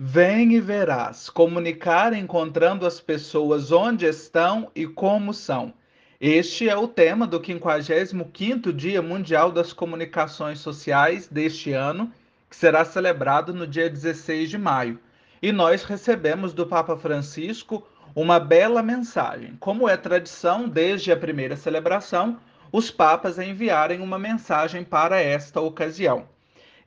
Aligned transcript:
Vem 0.00 0.54
e 0.54 0.60
verás, 0.60 1.28
comunicar 1.28 2.12
encontrando 2.12 2.86
as 2.86 3.00
pessoas 3.00 3.72
onde 3.72 4.06
estão 4.06 4.70
e 4.72 4.86
como 4.86 5.34
são. 5.34 5.74
Este 6.20 6.68
é 6.68 6.76
o 6.76 6.86
tema 6.86 7.26
do 7.26 7.40
55º 7.40 8.72
Dia 8.72 9.02
Mundial 9.02 9.50
das 9.50 9.72
Comunicações 9.72 10.60
Sociais 10.60 11.26
deste 11.26 11.72
ano, 11.72 12.12
que 12.48 12.54
será 12.54 12.84
celebrado 12.84 13.52
no 13.52 13.66
dia 13.66 13.90
16 13.90 14.48
de 14.48 14.56
maio. 14.56 15.00
E 15.42 15.50
nós 15.50 15.82
recebemos 15.82 16.52
do 16.52 16.64
Papa 16.64 16.96
Francisco 16.96 17.84
uma 18.14 18.38
bela 18.38 18.84
mensagem. 18.84 19.56
Como 19.58 19.88
é 19.88 19.96
tradição 19.96 20.68
desde 20.68 21.10
a 21.10 21.16
primeira 21.16 21.56
celebração, 21.56 22.38
os 22.70 22.88
papas 22.88 23.36
enviarem 23.36 24.00
uma 24.00 24.16
mensagem 24.16 24.84
para 24.84 25.20
esta 25.20 25.60
ocasião. 25.60 26.28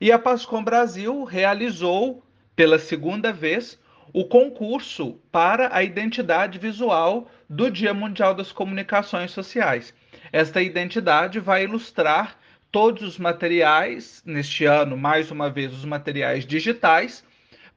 E 0.00 0.10
a 0.10 0.18
Pascom 0.18 0.64
Brasil 0.64 1.24
realizou 1.24 2.22
pela 2.54 2.78
segunda 2.78 3.32
vez 3.32 3.78
o 4.12 4.24
concurso 4.24 5.18
para 5.30 5.74
a 5.74 5.82
identidade 5.82 6.58
visual 6.58 7.30
do 7.48 7.70
Dia 7.70 7.94
Mundial 7.94 8.34
das 8.34 8.52
Comunicações 8.52 9.30
Sociais. 9.30 9.94
Esta 10.30 10.62
identidade 10.62 11.40
vai 11.40 11.64
ilustrar 11.64 12.38
todos 12.70 13.02
os 13.02 13.18
materiais, 13.18 14.22
neste 14.24 14.64
ano, 14.64 14.96
mais 14.96 15.30
uma 15.30 15.50
vez, 15.50 15.72
os 15.72 15.84
materiais 15.84 16.46
digitais, 16.46 17.24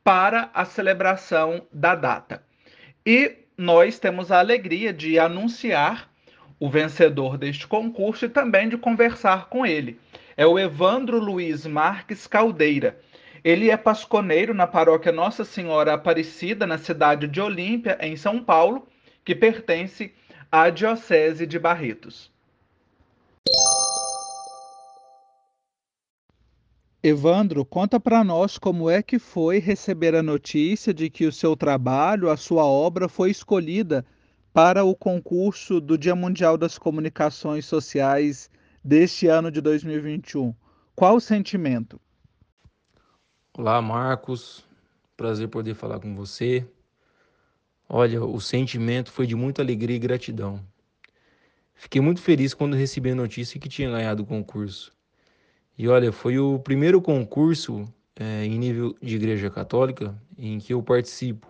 para 0.03 0.49
a 0.53 0.63
celebração 0.63 1.65
da 1.71 1.95
data. 1.95 2.43
E 3.05 3.35
nós 3.57 3.99
temos 3.99 4.31
a 4.31 4.39
alegria 4.39 4.93
de 4.93 5.17
anunciar 5.19 6.09
o 6.59 6.69
vencedor 6.69 7.37
deste 7.37 7.67
concurso 7.67 8.25
e 8.25 8.29
também 8.29 8.69
de 8.69 8.77
conversar 8.77 9.47
com 9.47 9.65
ele. 9.65 9.99
É 10.37 10.45
o 10.45 10.59
Evandro 10.59 11.19
Luiz 11.19 11.65
Marques 11.65 12.27
Caldeira. 12.27 12.99
Ele 13.45 13.69
é 13.69 13.77
pasconeiro 13.77 14.55
na 14.55 14.65
paróquia 14.65 15.11
Nossa 15.11 15.45
Senhora 15.45 15.93
Aparecida, 15.93 16.65
na 16.65 16.79
cidade 16.79 17.27
de 17.27 17.39
Olímpia, 17.39 17.95
em 18.01 18.17
São 18.17 18.43
Paulo, 18.43 18.87
que 19.23 19.35
pertence 19.35 20.11
à 20.51 20.71
Diocese 20.71 21.45
de 21.45 21.59
Barretos. 21.59 22.31
Evandro, 27.03 27.63
conta 27.63 27.99
para 27.99 28.23
nós 28.23 28.57
como 28.57 28.89
é 28.89 29.03
que 29.03 29.19
foi 29.19 29.59
receber 29.59 30.15
a 30.15 30.23
notícia 30.23 30.91
de 30.91 31.07
que 31.07 31.27
o 31.27 31.31
seu 31.31 31.55
trabalho, 31.55 32.31
a 32.31 32.37
sua 32.37 32.65
obra 32.65 33.07
foi 33.07 33.29
escolhida 33.29 34.03
para 34.51 34.83
o 34.83 34.95
concurso 34.95 35.79
do 35.79 35.99
Dia 35.99 36.15
Mundial 36.15 36.57
das 36.57 36.79
Comunicações 36.79 37.67
Sociais 37.67 38.49
deste 38.83 39.27
ano 39.27 39.51
de 39.51 39.61
2021. 39.61 40.51
Qual 40.95 41.17
o 41.17 41.21
sentimento? 41.21 42.01
Olá, 43.57 43.81
Marcos. 43.81 44.65
Prazer 45.15 45.47
poder 45.47 45.75
falar 45.75 45.97
com 46.01 46.13
você. 46.13 46.67
Olha, 47.87 48.21
o 48.21 48.41
sentimento 48.41 49.09
foi 49.13 49.25
de 49.25 49.33
muita 49.33 49.61
alegria 49.61 49.95
e 49.95 49.99
gratidão. 49.99 50.59
Fiquei 51.73 52.01
muito 52.01 52.19
feliz 52.19 52.53
quando 52.53 52.75
recebi 52.75 53.11
a 53.11 53.15
notícia 53.15 53.57
que 53.57 53.69
tinha 53.69 53.89
ganhado 53.89 54.23
o 54.23 54.25
concurso. 54.25 54.91
E 55.77 55.87
olha, 55.87 56.11
foi 56.11 56.37
o 56.37 56.59
primeiro 56.59 57.01
concurso 57.01 57.87
é, 58.17 58.43
em 58.43 58.59
nível 58.59 58.93
de 59.01 59.15
igreja 59.15 59.49
católica 59.49 60.13
em 60.37 60.59
que 60.59 60.73
eu 60.73 60.83
participo. 60.83 61.47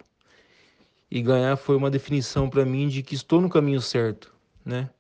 E 1.10 1.24
ganhar 1.24 1.58
foi 1.58 1.76
uma 1.76 1.90
definição 1.90 2.48
para 2.48 2.64
mim 2.64 2.88
de 2.88 3.02
que 3.02 3.16
estou 3.16 3.42
no 3.42 3.50
caminho 3.50 3.82
certo, 3.82 4.32
né? 4.64 4.92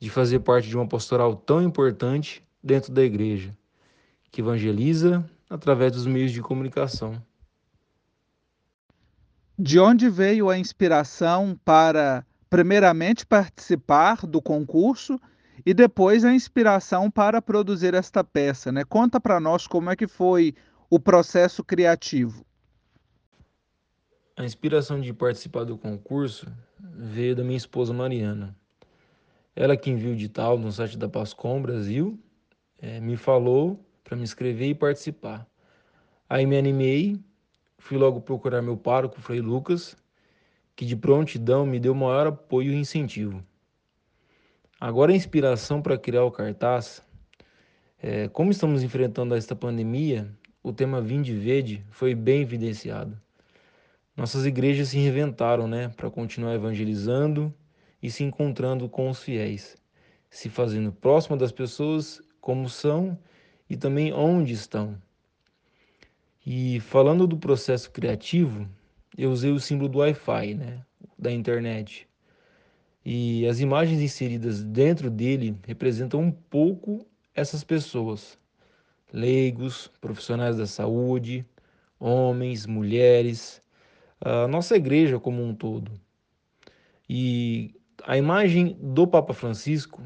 De 0.00 0.10
fazer 0.10 0.40
parte 0.40 0.68
de 0.68 0.74
uma 0.74 0.88
pastoral 0.88 1.36
tão 1.36 1.62
importante 1.62 2.42
dentro 2.60 2.92
da 2.92 3.04
igreja, 3.04 3.56
que 4.32 4.40
evangeliza, 4.40 5.24
através 5.48 5.92
dos 5.92 6.06
meios 6.06 6.32
de 6.32 6.42
comunicação. 6.42 7.22
De 9.58 9.78
onde 9.80 10.08
veio 10.08 10.48
a 10.48 10.58
inspiração 10.58 11.58
para, 11.64 12.24
primeiramente, 12.48 13.26
participar 13.26 14.26
do 14.26 14.40
concurso 14.40 15.18
e 15.66 15.74
depois 15.74 16.24
a 16.24 16.32
inspiração 16.32 17.10
para 17.10 17.42
produzir 17.42 17.94
esta 17.94 18.22
peça? 18.22 18.70
Né? 18.70 18.84
Conta 18.84 19.20
para 19.20 19.40
nós 19.40 19.66
como 19.66 19.90
é 19.90 19.96
que 19.96 20.06
foi 20.06 20.54
o 20.88 21.00
processo 21.00 21.64
criativo. 21.64 22.46
A 24.36 24.44
inspiração 24.44 25.00
de 25.00 25.12
participar 25.12 25.64
do 25.64 25.76
concurso 25.76 26.46
veio 26.78 27.34
da 27.34 27.42
minha 27.42 27.56
esposa 27.56 27.92
Mariana. 27.92 28.56
Ela 29.56 29.76
que 29.76 29.90
enviou 29.90 30.14
de 30.14 30.28
tal 30.28 30.56
no 30.56 30.70
site 30.70 30.96
da 30.96 31.08
Pascom 31.08 31.60
Brasil, 31.60 32.16
é, 32.80 33.00
me 33.00 33.16
falou 33.16 33.84
para 34.08 34.16
me 34.16 34.22
inscrever 34.22 34.70
e 34.70 34.74
participar. 34.74 35.46
Aí 36.26 36.46
me 36.46 36.56
animei, 36.56 37.20
fui 37.76 37.98
logo 37.98 38.22
procurar 38.22 38.62
meu 38.62 38.74
pároco, 38.74 39.20
Frei 39.20 39.40
Lucas, 39.42 39.94
que 40.74 40.86
de 40.86 40.96
prontidão 40.96 41.66
me 41.66 41.78
deu 41.78 41.94
maior 41.94 42.28
apoio 42.28 42.72
e 42.72 42.76
incentivo. 42.76 43.44
Agora 44.80 45.12
a 45.12 45.14
inspiração 45.14 45.82
para 45.82 45.98
criar 45.98 46.24
o 46.24 46.30
cartaz, 46.30 47.02
é, 48.00 48.28
como 48.28 48.50
estamos 48.50 48.82
enfrentando 48.82 49.34
esta 49.34 49.54
pandemia, 49.54 50.26
o 50.62 50.72
tema 50.72 51.02
Vinde 51.02 51.34
Verde 51.34 51.84
foi 51.90 52.14
bem 52.14 52.40
evidenciado. 52.40 53.20
Nossas 54.16 54.46
igrejas 54.46 54.88
se 54.88 54.98
reinventaram, 54.98 55.68
né, 55.68 55.88
para 55.90 56.10
continuar 56.10 56.54
evangelizando 56.54 57.52
e 58.02 58.10
se 58.10 58.24
encontrando 58.24 58.88
com 58.88 59.10
os 59.10 59.22
fiéis, 59.22 59.76
se 60.30 60.48
fazendo 60.48 60.92
próximo 60.92 61.36
das 61.36 61.52
pessoas 61.52 62.22
como 62.40 62.70
são 62.70 63.18
e 63.68 63.76
também 63.76 64.12
onde 64.12 64.52
estão. 64.52 64.96
E 66.44 66.80
falando 66.80 67.26
do 67.26 67.36
processo 67.36 67.90
criativo, 67.90 68.68
eu 69.16 69.30
usei 69.30 69.50
o 69.50 69.60
símbolo 69.60 69.88
do 69.88 69.98
Wi-Fi, 69.98 70.54
né, 70.54 70.80
da 71.18 71.30
internet. 71.30 72.08
E 73.04 73.46
as 73.46 73.60
imagens 73.60 74.00
inseridas 74.00 74.62
dentro 74.62 75.10
dele 75.10 75.56
representam 75.66 76.20
um 76.20 76.30
pouco 76.30 77.06
essas 77.34 77.62
pessoas, 77.62 78.38
leigos, 79.12 79.90
profissionais 80.00 80.56
da 80.56 80.66
saúde, 80.66 81.44
homens, 81.98 82.66
mulheres, 82.66 83.62
a 84.20 84.46
nossa 84.48 84.76
igreja 84.76 85.18
como 85.18 85.42
um 85.42 85.54
todo. 85.54 85.90
E 87.08 87.74
a 88.04 88.16
imagem 88.16 88.76
do 88.80 89.06
Papa 89.06 89.32
Francisco 89.32 90.02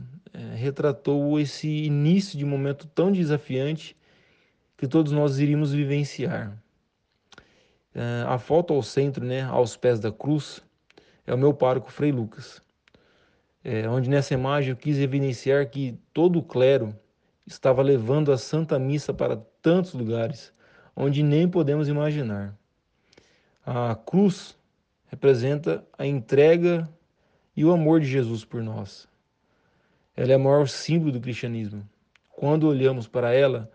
retratou 0.63 1.39
esse 1.39 1.69
início 1.69 2.39
de 2.39 2.45
momento 2.45 2.87
tão 2.87 3.13
desafiante 3.13 3.97
que 4.77 4.87
todos 4.87 5.13
nós 5.13 5.39
iríamos 5.39 5.73
vivenciar. 5.73 6.57
É, 7.95 8.25
a 8.27 8.39
foto 8.39 8.73
ao 8.73 8.83
centro, 8.83 9.25
né, 9.25 9.43
aos 9.43 9.77
pés 9.77 10.01
da 10.01 10.11
cruz, 10.11 10.63
é 11.27 11.35
o 11.35 11.39
meu 11.39 11.53
pároco 11.53 11.93
Frei 11.93 12.11
Lucas, 12.11 12.63
é, 13.63 13.89
onde 13.89 14.09
nessa 14.09 14.35
imagem 14.35 14.71
eu 14.71 14.77
quis 14.77 14.99
evidenciar 14.99 15.69
que 15.69 15.99
todo 16.13 16.39
o 16.39 16.43
clero 16.43 16.97
estava 17.47 17.83
levando 17.83 18.33
a 18.33 18.39
Santa 18.39 18.79
Missa 18.79 19.13
para 19.13 19.37
tantos 19.61 19.93
lugares, 19.93 20.53
onde 20.97 21.23
nem 21.23 21.49
podemos 21.49 21.89
imaginar. 21.89 22.57
A 23.65 23.95
cruz 23.95 24.57
representa 25.07 25.85
a 25.97 26.07
entrega 26.07 26.89
e 27.57 27.65
o 27.65 27.73
amor 27.73 28.01
de 28.01 28.07
Jesus 28.07 28.45
por 28.45 28.63
nós. 28.63 29.12
Ela 30.15 30.33
é 30.33 30.37
o 30.37 30.41
maior 30.41 30.69
símbolo 30.69 31.13
do 31.13 31.21
cristianismo. 31.21 31.89
Quando 32.31 32.69
olhamos 32.69 33.09
para 33.09 33.33
ela, 33.33 33.71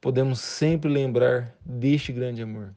podemos 0.00 0.40
sempre 0.40 0.88
lembrar 0.88 1.54
deste 1.64 2.12
grande 2.12 2.42
amor. 2.42 2.74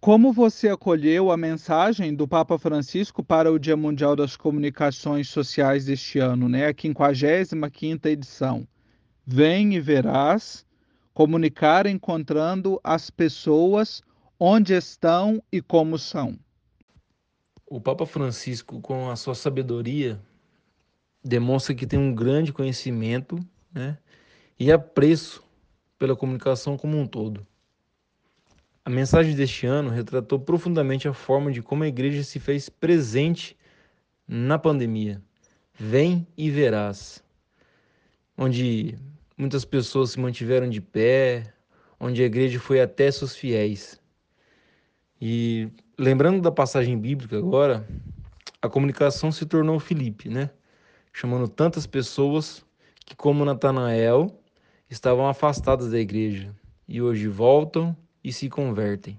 Como 0.00 0.34
você 0.34 0.68
acolheu 0.68 1.30
a 1.30 1.36
mensagem 1.36 2.14
do 2.14 2.28
Papa 2.28 2.58
Francisco 2.58 3.24
para 3.24 3.50
o 3.50 3.58
Dia 3.58 3.74
Mundial 3.74 4.14
das 4.14 4.36
Comunicações 4.36 5.30
Sociais 5.30 5.86
deste 5.86 6.18
ano, 6.18 6.46
né? 6.46 6.66
a 6.66 6.74
55ª 6.74 8.04
edição? 8.06 8.68
Vem 9.26 9.74
e 9.74 9.80
verás, 9.80 10.66
comunicar 11.14 11.86
encontrando 11.86 12.78
as 12.84 13.08
pessoas 13.08 14.02
onde 14.38 14.74
estão 14.74 15.42
e 15.50 15.62
como 15.62 15.98
são. 15.98 16.38
O 17.66 17.80
Papa 17.80 18.04
Francisco, 18.04 18.82
com 18.82 19.08
a 19.08 19.16
sua 19.16 19.34
sabedoria, 19.34 20.20
demonstra 21.24 21.74
que 21.74 21.86
tem 21.86 21.98
um 21.98 22.14
grande 22.14 22.52
conhecimento 22.52 23.38
né, 23.72 23.96
e 24.58 24.70
apreço 24.70 25.42
pela 25.98 26.14
comunicação 26.14 26.76
como 26.76 26.98
um 26.98 27.06
todo. 27.06 27.46
A 28.84 28.90
mensagem 28.90 29.34
deste 29.34 29.66
ano 29.66 29.88
retratou 29.88 30.38
profundamente 30.38 31.08
a 31.08 31.14
forma 31.14 31.50
de 31.50 31.62
como 31.62 31.84
a 31.84 31.88
igreja 31.88 32.22
se 32.22 32.38
fez 32.38 32.68
presente 32.68 33.56
na 34.28 34.58
pandemia. 34.58 35.22
Vem 35.72 36.26
e 36.36 36.50
verás. 36.50 37.24
Onde 38.36 38.98
muitas 39.38 39.64
pessoas 39.64 40.10
se 40.10 40.20
mantiveram 40.20 40.68
de 40.68 40.82
pé, 40.82 41.54
onde 41.98 42.22
a 42.22 42.26
igreja 42.26 42.60
foi 42.60 42.82
até 42.82 43.10
seus 43.10 43.34
fiéis. 43.34 43.98
E 45.18 45.70
lembrando 45.98 46.42
da 46.42 46.52
passagem 46.52 46.98
bíblica 46.98 47.38
agora, 47.38 47.88
a 48.60 48.68
comunicação 48.68 49.32
se 49.32 49.46
tornou 49.46 49.80
Filipe, 49.80 50.28
né? 50.28 50.50
Chamando 51.14 51.46
tantas 51.46 51.86
pessoas 51.86 52.66
que, 53.06 53.14
como 53.14 53.44
Natanael, 53.44 54.36
estavam 54.90 55.28
afastadas 55.28 55.92
da 55.92 55.98
igreja 55.98 56.52
e 56.88 57.00
hoje 57.00 57.28
voltam 57.28 57.96
e 58.22 58.32
se 58.32 58.50
convertem. 58.50 59.18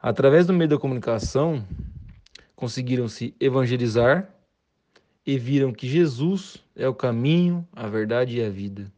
Através 0.00 0.46
do 0.46 0.52
meio 0.52 0.68
da 0.68 0.78
comunicação, 0.78 1.64
conseguiram 2.56 3.06
se 3.06 3.32
evangelizar 3.38 4.34
e 5.24 5.38
viram 5.38 5.72
que 5.72 5.88
Jesus 5.88 6.56
é 6.74 6.88
o 6.88 6.94
caminho, 6.94 7.66
a 7.72 7.86
verdade 7.86 8.38
e 8.38 8.44
a 8.44 8.50
vida. 8.50 8.92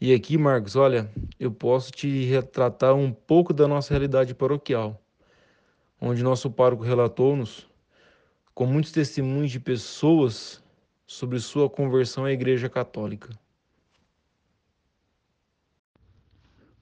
E 0.00 0.12
aqui, 0.12 0.36
Marcos, 0.36 0.74
olha, 0.74 1.08
eu 1.38 1.52
posso 1.52 1.92
te 1.92 2.24
retratar 2.24 2.92
um 2.94 3.12
pouco 3.12 3.54
da 3.54 3.68
nossa 3.68 3.90
realidade 3.90 4.34
paroquial, 4.34 5.00
onde 6.00 6.24
nosso 6.24 6.50
pároco 6.50 6.82
relatou-nos 6.82 7.68
com 8.52 8.66
muitos 8.66 8.90
testemunhos 8.90 9.52
de 9.52 9.60
pessoas 9.60 10.63
sobre 11.14 11.38
sua 11.38 11.70
conversão 11.70 12.24
à 12.24 12.32
Igreja 12.32 12.68
Católica. 12.68 13.30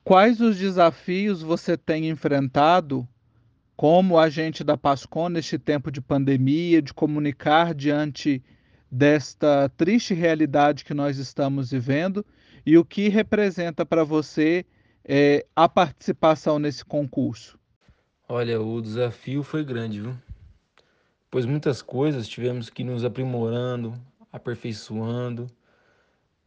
Quais 0.02 0.40
os 0.40 0.56
desafios 0.58 1.43
você 1.43 1.76
tem 1.76 2.08
enfrentado 2.08 3.06
como 3.76 4.19
agente 4.19 4.64
da 4.64 4.76
Pascon 4.76 5.29
neste 5.29 5.58
tempo 5.58 5.90
de 5.90 6.00
pandemia, 6.00 6.82
de 6.82 6.94
comunicar 6.94 7.75
diante 7.75 8.43
desta 8.90 9.69
triste 9.76 10.14
realidade 10.14 10.84
que 10.84 10.94
nós 10.94 11.19
estamos 11.19 11.70
vivendo 11.70 12.25
e 12.64 12.76
o 12.79 12.84
que 12.84 13.08
representa 13.08 13.84
para 13.84 14.02
você 14.02 14.64
é, 15.05 15.44
a 15.55 15.69
participação 15.69 16.58
nesse 16.58 16.84
concurso? 16.84 17.58
Olha, 18.29 18.61
o 18.61 18.81
desafio 18.81 19.43
foi 19.43 19.64
grande, 19.64 20.00
viu? 20.00 20.14
Pois 21.31 21.46
muitas 21.46 21.81
coisas 21.81 22.29
tivemos 22.29 22.69
que 22.69 22.84
nos 22.84 23.05
aprimorando, 23.05 23.94
aperfeiçoando, 24.32 25.50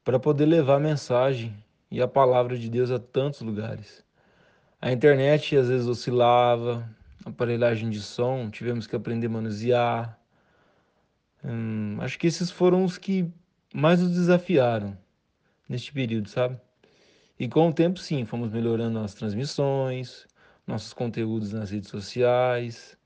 para 0.04 0.20
poder 0.20 0.46
levar 0.46 0.76
a 0.76 0.80
mensagem 0.80 1.56
e 1.90 2.02
a 2.02 2.08
palavra 2.08 2.58
de 2.58 2.70
Deus 2.70 2.92
a 2.92 3.00
tantos 3.00 3.42
lugares. 3.42 4.04
A 4.82 4.92
internet 4.92 5.56
às 5.56 5.68
vezes 5.68 5.88
oscilava, 5.88 6.88
aparelhagem 7.26 7.90
de 7.90 8.02
som, 8.02 8.50
tivemos 8.50 8.86
que 8.86 8.96
aprender 8.96 9.28
a 9.28 9.32
manusear. 9.32 10.20
Hum, 11.44 11.98
acho 12.00 12.20
que 12.20 12.28
esses 12.28 12.52
foram 12.52 12.84
os 12.84 12.98
que 12.98 13.32
mais 13.74 14.02
nos 14.02 14.12
desafiaram 14.12 14.98
neste 15.68 15.92
período, 15.92 16.30
sabe? 16.30 16.60
E 17.40 17.48
com 17.50 17.68
o 17.70 17.74
tempo, 17.74 18.00
sim, 18.00 18.24
fomos 18.26 18.52
melhorando 18.52 19.00
as 19.00 19.14
transmissões, 19.14 20.28
nossos 20.66 20.94
conteúdos 20.94 21.52
nas 21.52 21.72
redes 21.72 21.90
sociais, 21.90 22.98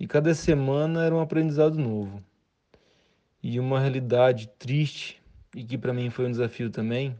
e 0.00 0.06
cada 0.06 0.34
semana 0.34 1.04
era 1.04 1.14
um 1.14 1.20
aprendizado 1.20 1.78
novo. 1.78 2.22
E 3.42 3.60
uma 3.60 3.78
realidade 3.78 4.48
triste, 4.58 5.22
e 5.54 5.62
que 5.64 5.78
para 5.78 5.94
mim 5.94 6.10
foi 6.10 6.26
um 6.26 6.30
desafio 6.30 6.70
também, 6.70 7.18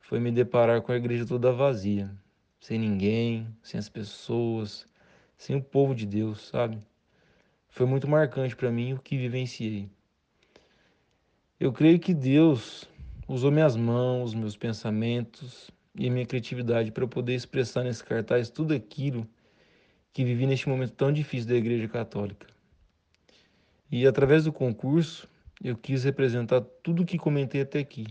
foi 0.00 0.20
me 0.20 0.30
deparar 0.30 0.82
com 0.82 0.92
a 0.92 0.96
igreja 0.96 1.26
toda 1.26 1.52
vazia, 1.52 2.10
sem 2.60 2.78
ninguém, 2.78 3.46
sem 3.62 3.78
as 3.78 3.88
pessoas, 3.88 4.86
sem 5.36 5.56
o 5.56 5.62
povo 5.62 5.94
de 5.94 6.06
Deus, 6.06 6.48
sabe? 6.48 6.78
Foi 7.68 7.86
muito 7.86 8.06
marcante 8.06 8.54
para 8.54 8.70
mim 8.70 8.92
o 8.92 8.98
que 9.00 9.16
vivenciei. 9.16 9.88
Eu 11.58 11.72
creio 11.72 11.98
que 11.98 12.14
Deus 12.14 12.88
usou 13.26 13.50
minhas 13.50 13.76
mãos, 13.76 14.34
meus 14.34 14.56
pensamentos 14.56 15.70
e 15.94 16.10
minha 16.10 16.26
criatividade 16.26 16.92
para 16.92 17.06
poder 17.06 17.34
expressar 17.34 17.82
nesse 17.82 18.04
cartaz 18.04 18.50
tudo 18.50 18.74
aquilo 18.74 19.26
que 20.12 20.24
vivi 20.24 20.46
neste 20.46 20.68
momento 20.68 20.92
tão 20.92 21.12
difícil 21.12 21.48
da 21.48 21.56
Igreja 21.56 21.88
Católica. 21.88 22.46
E 23.90 24.06
através 24.06 24.44
do 24.44 24.52
concurso, 24.52 25.28
eu 25.62 25.76
quis 25.76 26.02
representar 26.04 26.60
tudo 26.82 27.02
o 27.02 27.06
que 27.06 27.16
comentei 27.16 27.60
até 27.60 27.78
aqui, 27.78 28.06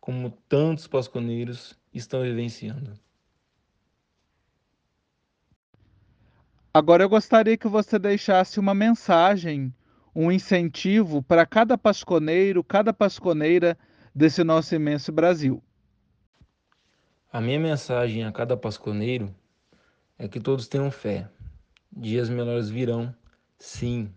como 0.00 0.30
tantos 0.48 0.86
pasconeiros 0.86 1.76
estão 1.92 2.22
vivenciando. 2.22 2.92
Agora 6.72 7.02
eu 7.02 7.08
gostaria 7.08 7.56
que 7.56 7.68
você 7.68 7.98
deixasse 7.98 8.58
uma 8.58 8.72
mensagem, 8.72 9.74
um 10.14 10.30
incentivo 10.30 11.22
para 11.22 11.44
cada 11.44 11.76
pasconeiro, 11.76 12.64
cada 12.64 12.92
pasconeira 12.92 13.76
desse 14.14 14.42
nosso 14.44 14.74
imenso 14.74 15.12
Brasil. 15.12 15.62
A 17.30 17.40
minha 17.40 17.58
mensagem 17.58 18.24
a 18.24 18.32
cada 18.32 18.56
pasconeiro 18.56 19.34
é 20.18 20.28
que 20.28 20.38
todos 20.38 20.68
tenham 20.68 20.90
fé. 20.90 21.28
Dias 21.90 22.30
melhores 22.30 22.70
virão, 22.70 23.14
sim. 23.58 24.10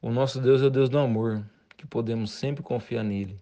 O 0.00 0.10
nosso 0.10 0.40
Deus 0.40 0.62
é 0.62 0.66
o 0.66 0.70
Deus 0.70 0.88
do 0.88 0.98
amor, 0.98 1.44
que 1.82 1.86
podemos 1.88 2.30
sempre 2.30 2.62
confiar 2.62 3.02
nele. 3.02 3.40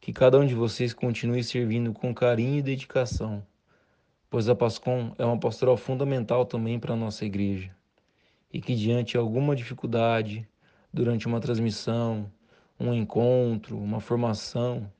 Que 0.00 0.12
cada 0.12 0.36
um 0.36 0.44
de 0.44 0.54
vocês 0.54 0.92
continue 0.92 1.44
servindo 1.44 1.92
com 1.92 2.12
carinho 2.12 2.58
e 2.58 2.62
dedicação, 2.62 3.46
pois 4.28 4.48
a 4.48 4.54
Pascom 4.54 5.14
é 5.16 5.24
uma 5.24 5.38
pastoral 5.38 5.76
fundamental 5.76 6.44
também 6.44 6.76
para 6.80 6.94
a 6.94 6.96
nossa 6.96 7.24
igreja. 7.24 7.70
E 8.52 8.60
que 8.60 8.74
diante 8.74 9.12
de 9.12 9.18
alguma 9.18 9.54
dificuldade, 9.54 10.46
durante 10.92 11.28
uma 11.28 11.38
transmissão, 11.38 12.28
um 12.80 12.92
encontro, 12.92 13.78
uma 13.78 14.00
formação, 14.00 14.90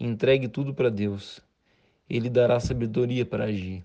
entregue 0.00 0.48
tudo 0.48 0.72
para 0.72 0.88
Deus. 0.88 1.42
Ele 2.08 2.30
dará 2.30 2.58
sabedoria 2.58 3.26
para 3.26 3.44
agir. 3.44 3.84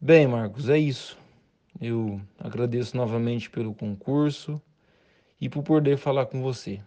Bem, 0.00 0.28
Marcos, 0.28 0.68
é 0.68 0.78
isso. 0.78 1.18
Eu 1.80 2.20
agradeço 2.38 2.96
novamente 2.96 3.50
pelo 3.50 3.74
concurso 3.74 4.62
e 5.40 5.48
por 5.48 5.62
poder 5.62 5.96
falar 5.96 6.26
com 6.26 6.42
você. 6.42 6.80